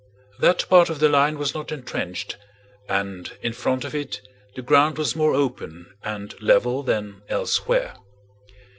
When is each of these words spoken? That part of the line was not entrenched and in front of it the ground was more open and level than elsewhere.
That 0.39 0.67
part 0.67 0.89
of 0.89 0.97
the 0.97 1.07
line 1.09 1.37
was 1.37 1.53
not 1.53 1.71
entrenched 1.71 2.35
and 2.89 3.31
in 3.43 3.53
front 3.53 3.85
of 3.85 3.93
it 3.93 4.19
the 4.55 4.63
ground 4.63 4.97
was 4.97 5.15
more 5.15 5.35
open 5.35 5.85
and 6.01 6.33
level 6.41 6.81
than 6.81 7.21
elsewhere. 7.29 7.93